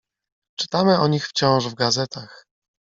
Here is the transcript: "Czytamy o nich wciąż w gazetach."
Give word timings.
"Czytamy 0.55 0.99
o 0.99 1.07
nich 1.07 1.27
wciąż 1.27 1.67
w 1.67 1.73
gazetach." 1.75 2.45